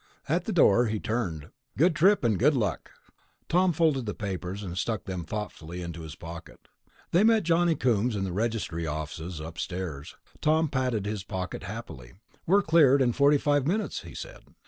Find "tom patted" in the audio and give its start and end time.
10.41-11.05